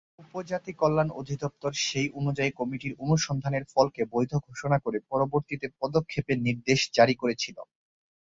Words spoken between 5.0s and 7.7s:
পরবর্তী পদক্ষেপের নির্দেশ জারি করেছিল।